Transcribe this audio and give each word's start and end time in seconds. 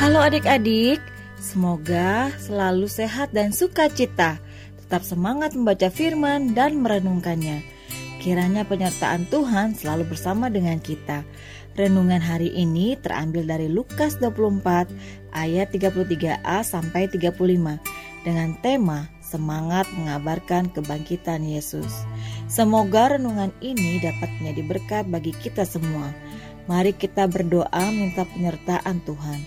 Halo 0.00 0.26
adik-adik, 0.36 0.98
semoga 1.36 2.32
selalu 2.40 2.88
sehat 2.88 3.36
dan 3.36 3.52
sukacita. 3.52 4.40
Tetap 4.80 5.04
semangat 5.04 5.52
membaca 5.52 5.86
firman 5.92 6.56
dan 6.56 6.80
merenungkannya. 6.80 7.79
Kiranya 8.20 8.68
penyertaan 8.68 9.24
Tuhan 9.32 9.72
selalu 9.72 10.12
bersama 10.12 10.52
dengan 10.52 10.76
kita. 10.76 11.24
Renungan 11.72 12.20
hari 12.20 12.52
ini 12.52 12.92
terambil 13.00 13.48
dari 13.48 13.64
Lukas 13.72 14.20
24 14.20 14.92
ayat 15.32 15.72
33a 15.72 16.60
sampai 16.60 17.08
35 17.08 17.32
dengan 18.20 18.52
tema 18.60 19.08
Semangat 19.24 19.88
mengabarkan 19.96 20.68
kebangkitan 20.68 21.46
Yesus. 21.48 22.04
Semoga 22.44 23.16
renungan 23.16 23.54
ini 23.64 24.02
dapat 24.02 24.28
menjadi 24.36 24.62
berkat 24.68 25.04
bagi 25.08 25.32
kita 25.32 25.64
semua. 25.64 26.12
Mari 26.68 26.92
kita 26.92 27.24
berdoa 27.24 27.84
minta 27.88 28.28
penyertaan 28.28 29.00
Tuhan. 29.06 29.40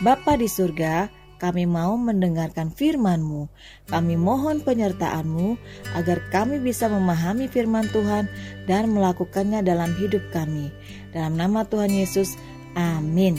Bapa 0.00 0.40
di 0.40 0.48
surga, 0.48 1.10
kami 1.36 1.68
mau 1.68 1.94
mendengarkan 2.00 2.72
firman-Mu. 2.72 3.48
Kami 3.88 4.14
mohon 4.16 4.64
penyertaan-Mu 4.64 5.60
agar 5.96 6.18
kami 6.32 6.60
bisa 6.60 6.88
memahami 6.88 7.46
firman 7.46 7.88
Tuhan 7.92 8.28
dan 8.64 8.92
melakukannya 8.92 9.60
dalam 9.60 9.92
hidup 10.00 10.24
kami. 10.32 10.72
Dalam 11.12 11.36
nama 11.36 11.68
Tuhan 11.68 11.92
Yesus, 11.92 12.40
amin. 12.74 13.36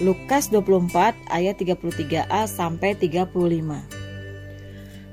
Lukas 0.00 0.48
24 0.48 1.14
ayat 1.28 1.60
33a 1.60 2.48
sampai 2.48 2.96
35. 2.96 4.02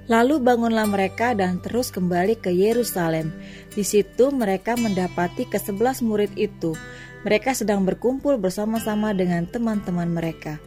Lalu 0.10 0.42
bangunlah 0.42 0.90
mereka 0.90 1.38
dan 1.38 1.62
terus 1.62 1.94
kembali 1.94 2.42
ke 2.42 2.50
Yerusalem. 2.50 3.30
Di 3.70 3.86
situ 3.86 4.34
mereka 4.34 4.74
mendapati 4.74 5.46
kesebelas 5.46 6.02
murid 6.02 6.34
itu. 6.34 6.74
Mereka 7.22 7.54
sedang 7.54 7.86
berkumpul 7.86 8.42
bersama-sama 8.42 9.14
dengan 9.14 9.46
teman-teman 9.46 10.10
mereka. 10.10 10.58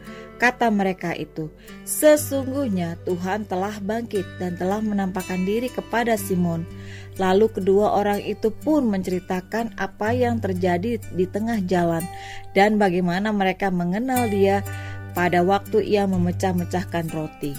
Kata 0.43 0.67
mereka 0.67 1.15
itu, 1.15 1.47
sesungguhnya 1.87 2.99
Tuhan 3.07 3.47
telah 3.47 3.79
bangkit 3.79 4.27
dan 4.43 4.59
telah 4.59 4.83
menampakkan 4.83 5.47
diri 5.47 5.71
kepada 5.71 6.19
Simon. 6.19 6.67
Lalu 7.15 7.47
kedua 7.47 7.95
orang 7.95 8.19
itu 8.19 8.51
pun 8.51 8.91
menceritakan 8.91 9.71
apa 9.79 10.11
yang 10.11 10.43
terjadi 10.43 10.99
di 10.99 11.25
tengah 11.31 11.63
jalan 11.63 12.03
dan 12.51 12.75
bagaimana 12.75 13.31
mereka 13.31 13.71
mengenal 13.71 14.27
dia 14.27 14.67
pada 15.15 15.47
waktu 15.47 15.79
ia 15.79 16.03
memecah-mecahkan 16.11 17.07
roti. 17.15 17.55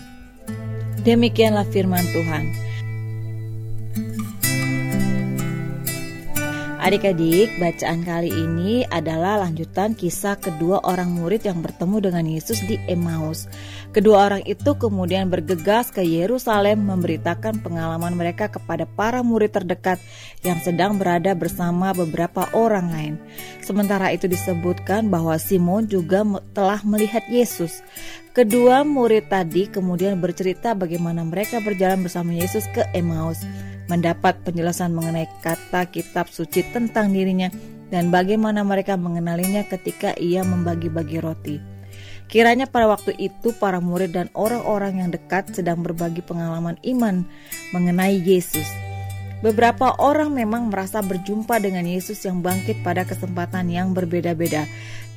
Demikianlah 1.08 1.64
firman 1.72 2.04
Tuhan. 2.12 2.63
Adik-adik, 6.84 7.48
bacaan 7.56 8.04
kali 8.04 8.28
ini 8.28 8.84
adalah 8.92 9.40
lanjutan 9.40 9.96
kisah 9.96 10.36
kedua 10.36 10.84
orang 10.84 11.16
murid 11.16 11.48
yang 11.48 11.64
bertemu 11.64 11.96
dengan 11.96 12.28
Yesus 12.28 12.60
di 12.68 12.76
Emmaus. 12.84 13.48
Kedua 13.96 14.28
orang 14.28 14.44
itu 14.44 14.76
kemudian 14.76 15.32
bergegas 15.32 15.88
ke 15.88 16.04
Yerusalem 16.04 16.84
memberitakan 16.84 17.64
pengalaman 17.64 18.12
mereka 18.12 18.52
kepada 18.52 18.84
para 18.84 19.24
murid 19.24 19.56
terdekat 19.56 19.96
yang 20.44 20.60
sedang 20.60 21.00
berada 21.00 21.32
bersama 21.32 21.96
beberapa 21.96 22.52
orang 22.52 22.92
lain. 22.92 23.14
Sementara 23.64 24.12
itu 24.12 24.28
disebutkan 24.28 25.08
bahwa 25.08 25.40
Simon 25.40 25.88
juga 25.88 26.20
telah 26.52 26.84
melihat 26.84 27.24
Yesus. 27.32 27.80
Kedua 28.36 28.84
murid 28.84 29.32
tadi 29.32 29.72
kemudian 29.72 30.20
bercerita 30.20 30.76
bagaimana 30.76 31.24
mereka 31.24 31.64
berjalan 31.64 32.04
bersama 32.04 32.36
Yesus 32.36 32.68
ke 32.76 32.84
Emmaus 32.92 33.40
mendapat 33.88 34.40
penjelasan 34.42 34.96
mengenai 34.96 35.28
kata 35.44 35.88
kitab 35.92 36.32
suci 36.32 36.64
tentang 36.72 37.12
dirinya 37.12 37.52
dan 37.92 38.08
bagaimana 38.08 38.64
mereka 38.64 38.96
mengenalinya 38.96 39.62
ketika 39.68 40.16
ia 40.16 40.42
membagi-bagi 40.42 41.18
roti. 41.20 41.56
Kiranya 42.24 42.64
pada 42.64 42.88
waktu 42.88 43.12
itu 43.20 43.52
para 43.54 43.78
murid 43.78 44.16
dan 44.16 44.32
orang-orang 44.32 45.04
yang 45.04 45.10
dekat 45.12 45.52
sedang 45.52 45.84
berbagi 45.84 46.24
pengalaman 46.24 46.80
iman 46.82 47.28
mengenai 47.70 48.16
Yesus. 48.16 48.66
Beberapa 49.44 49.92
orang 50.00 50.32
memang 50.32 50.72
merasa 50.72 51.04
berjumpa 51.04 51.60
dengan 51.60 51.84
Yesus 51.84 52.16
yang 52.24 52.40
bangkit 52.40 52.80
pada 52.80 53.04
kesempatan 53.04 53.68
yang 53.68 53.92
berbeda-beda. 53.92 54.64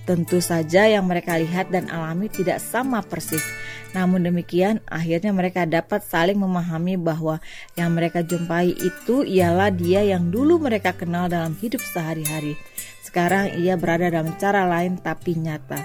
Tentu 0.07 0.39
saja 0.39 0.87
yang 0.87 1.03
mereka 1.03 1.35
lihat 1.35 1.67
dan 1.67 1.91
alami 1.91 2.31
tidak 2.31 2.63
sama 2.63 3.03
persis. 3.03 3.43
Namun 3.91 4.23
demikian, 4.23 4.79
akhirnya 4.87 5.35
mereka 5.35 5.67
dapat 5.67 5.99
saling 5.99 6.39
memahami 6.39 6.95
bahwa 6.95 7.43
yang 7.75 7.91
mereka 7.91 8.23
jumpai 8.23 8.71
itu 8.71 9.27
ialah 9.27 9.67
dia 9.67 10.07
yang 10.07 10.31
dulu 10.31 10.63
mereka 10.63 10.95
kenal 10.95 11.27
dalam 11.27 11.59
hidup 11.59 11.83
sehari-hari. 11.83 12.55
Sekarang 13.03 13.51
ia 13.59 13.75
berada 13.75 14.07
dalam 14.07 14.31
cara 14.39 14.63
lain 14.63 14.95
tapi 14.95 15.35
nyata. 15.35 15.83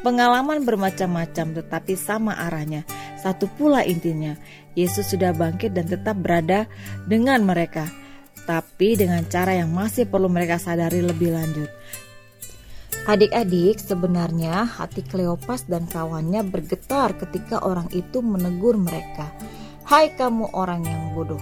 Pengalaman 0.00 0.64
bermacam-macam 0.64 1.60
tetapi 1.60 1.92
sama 2.00 2.32
arahnya. 2.40 2.88
Satu 3.20 3.44
pula 3.60 3.84
intinya, 3.84 4.40
Yesus 4.72 5.12
sudah 5.12 5.36
bangkit 5.36 5.76
dan 5.76 5.84
tetap 5.84 6.16
berada 6.16 6.64
dengan 7.04 7.44
mereka. 7.44 7.84
Tapi 8.48 8.96
dengan 8.96 9.20
cara 9.28 9.52
yang 9.52 9.68
masih 9.68 10.08
perlu 10.08 10.32
mereka 10.32 10.56
sadari 10.56 11.04
lebih 11.04 11.36
lanjut. 11.36 11.68
Adik-adik, 13.08 13.80
sebenarnya 13.80 14.68
hati 14.68 15.00
Kleopas 15.00 15.64
dan 15.64 15.88
kawannya 15.88 16.44
bergetar 16.44 17.16
ketika 17.16 17.64
orang 17.64 17.88
itu 17.96 18.20
menegur 18.20 18.76
mereka. 18.76 19.32
Hai 19.88 20.12
kamu 20.12 20.52
orang 20.52 20.84
yang 20.84 21.16
bodoh, 21.16 21.40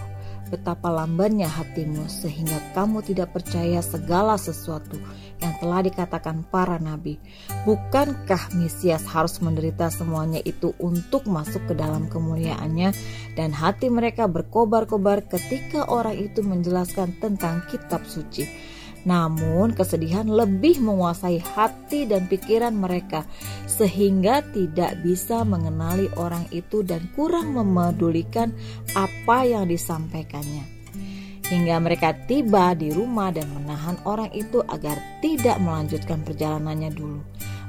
betapa 0.55 0.87
lambannya 0.87 1.51
hatimu 1.51 2.07
sehingga 2.07 2.63
kamu 2.79 3.03
tidak 3.03 3.35
percaya 3.35 3.83
segala 3.83 4.39
sesuatu 4.39 5.03
yang 5.43 5.51
telah 5.59 5.83
dikatakan 5.83 6.47
para 6.47 6.79
nabi. 6.79 7.19
Bukankah 7.67 8.55
Mesias 8.55 9.03
harus 9.11 9.43
menderita 9.43 9.91
semuanya 9.91 10.39
itu 10.47 10.79
untuk 10.79 11.27
masuk 11.27 11.67
ke 11.67 11.75
dalam 11.75 12.07
kemuliaannya 12.07 12.95
dan 13.35 13.51
hati 13.51 13.91
mereka 13.91 14.31
berkobar-kobar 14.31 15.27
ketika 15.27 15.91
orang 15.91 16.23
itu 16.23 16.39
menjelaskan 16.39 17.19
tentang 17.19 17.67
kitab 17.67 18.07
suci. 18.07 18.47
Namun, 19.07 19.77
kesedihan 19.77 20.27
lebih 20.27 20.83
menguasai 20.83 21.39
hati 21.39 22.09
dan 22.09 22.27
pikiran 22.27 22.75
mereka, 22.75 23.23
sehingga 23.69 24.43
tidak 24.51 24.99
bisa 25.07 25.47
mengenali 25.47 26.11
orang 26.19 26.49
itu 26.51 26.83
dan 26.83 27.07
kurang 27.15 27.55
memedulikan 27.55 28.51
apa 28.99 29.47
yang 29.47 29.71
disampaikannya. 29.71 30.79
Hingga 31.49 31.81
mereka 31.81 32.13
tiba 32.29 32.77
di 32.77 32.93
rumah 32.93 33.33
dan 33.33 33.49
menahan 33.55 33.97
orang 34.05 34.29
itu 34.37 34.61
agar 34.69 35.01
tidak 35.25 35.57
melanjutkan 35.57 36.21
perjalanannya 36.21 36.93
dulu. 36.93 37.25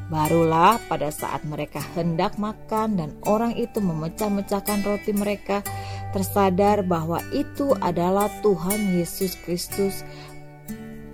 Barulah 0.10 0.82
pada 0.90 1.14
saat 1.14 1.46
mereka 1.46 1.80
hendak 1.94 2.36
makan 2.42 2.98
dan 2.98 3.10
orang 3.30 3.54
itu 3.54 3.78
memecah-mecahkan 3.78 4.82
roti 4.82 5.14
mereka, 5.14 5.62
tersadar 6.12 6.82
bahwa 6.82 7.22
itu 7.30 7.72
adalah 7.78 8.26
Tuhan 8.42 8.98
Yesus 8.98 9.38
Kristus 9.46 10.02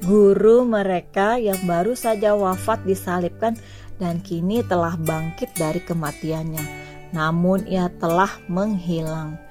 Guru 0.05 0.69
mereka 0.69 1.41
yang 1.41 1.57
baru 1.65 1.97
saja 1.97 2.37
wafat 2.37 2.85
disalibkan 2.85 3.57
dan 3.97 4.21
kini 4.21 4.61
telah 4.61 4.93
bangkit 5.01 5.57
dari 5.57 5.81
kematiannya. 5.81 6.61
Namun 7.09 7.65
ia 7.65 7.89
telah 7.97 8.29
menghilang. 8.45 9.41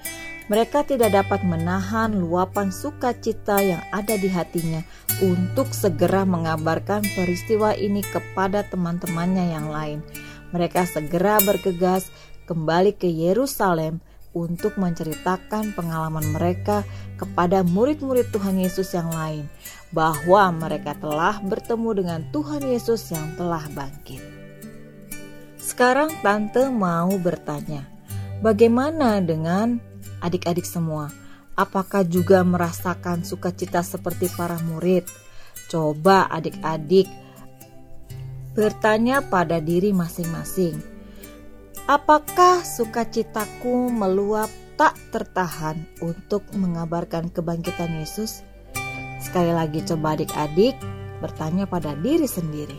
Mereka 0.47 0.87
tidak 0.87 1.11
dapat 1.11 1.43
menahan 1.43 2.15
luapan 2.15 2.71
sukacita 2.71 3.59
yang 3.67 3.83
ada 3.91 4.15
di 4.15 4.31
hatinya 4.31 4.87
untuk 5.19 5.75
segera 5.75 6.23
mengabarkan 6.23 7.03
peristiwa 7.19 7.75
ini 7.75 8.07
kepada 8.07 8.63
teman-temannya 8.71 9.59
yang 9.59 9.67
lain. 9.67 10.07
Mereka 10.55 10.87
segera 10.87 11.43
bergegas 11.43 12.15
kembali 12.47 12.95
ke 12.95 13.11
Yerusalem 13.11 13.99
untuk 14.35 14.79
menceritakan 14.79 15.75
pengalaman 15.75 16.31
mereka 16.35 16.87
kepada 17.19 17.63
murid-murid 17.63 18.29
Tuhan 18.35 18.59
Yesus 18.59 18.93
yang 18.93 19.09
lain 19.11 19.47
bahwa 19.95 20.51
mereka 20.51 20.99
telah 20.99 21.39
bertemu 21.39 21.91
dengan 21.95 22.21
Tuhan 22.35 22.67
Yesus 22.67 23.15
yang 23.15 23.39
telah 23.39 23.63
bangkit. 23.71 24.19
Sekarang 25.55 26.11
tante 26.21 26.67
mau 26.67 27.15
bertanya, 27.17 27.87
bagaimana 28.43 29.23
dengan 29.23 29.79
adik-adik 30.19 30.67
semua? 30.67 31.15
Apakah 31.55 32.03
juga 32.03 32.43
merasakan 32.43 33.23
sukacita 33.23 33.87
seperti 33.87 34.27
para 34.35 34.59
murid? 34.67 35.07
Coba 35.71 36.27
adik-adik 36.27 37.07
bertanya 38.59 39.23
pada 39.23 39.63
diri 39.63 39.95
masing-masing. 39.95 40.79
Apakah 41.87 42.67
sukacitaku 42.67 43.95
meluap 43.95 44.51
tak 44.75 44.99
tertahan 45.15 45.87
untuk 46.03 46.43
mengabarkan 46.51 47.31
kebangkitan 47.31 48.03
Yesus? 48.03 48.43
Sekali 49.25 49.57
lagi 49.57 49.81
coba 49.89 50.13
adik-adik 50.21 50.77
bertanya 51.25 51.65
pada 51.65 51.97
diri 52.05 52.29
sendiri. 52.29 52.77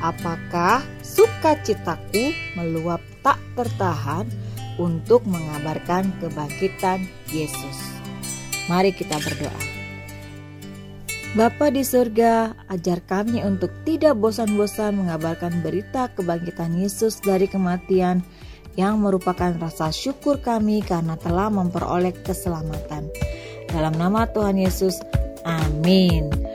Apakah 0.00 0.80
sukacitaku 1.04 2.32
meluap 2.56 3.04
tak 3.20 3.36
tertahan 3.52 4.24
untuk 4.80 5.28
mengabarkan 5.28 6.08
kebangkitan 6.24 7.04
Yesus? 7.28 7.76
Mari 8.72 8.96
kita 8.96 9.20
berdoa. 9.20 9.62
Bapa 11.36 11.68
di 11.68 11.84
surga, 11.84 12.56
ajar 12.72 13.04
kami 13.04 13.44
untuk 13.44 13.68
tidak 13.84 14.16
bosan-bosan 14.16 14.96
mengabarkan 14.96 15.60
berita 15.60 16.08
kebangkitan 16.16 16.72
Yesus 16.72 17.20
dari 17.20 17.44
kematian 17.44 18.24
yang 18.80 19.04
merupakan 19.04 19.52
rasa 19.60 19.92
syukur 19.92 20.40
kami 20.40 20.80
karena 20.80 21.20
telah 21.20 21.52
memperoleh 21.52 22.16
keselamatan. 22.24 23.12
Dalam 23.68 23.92
nama 24.00 24.24
Tuhan 24.32 24.56
Yesus, 24.56 24.96
amin. 25.48 26.47